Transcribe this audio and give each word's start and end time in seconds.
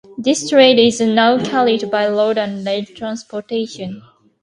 This 0.17 0.49
trade 0.49 0.79
is 0.79 0.99
now 0.99 1.37
carried 1.45 1.91
by 1.91 2.07
road 2.09 2.39
and 2.39 2.65
rail 2.65 2.83
transportation. 2.83 4.01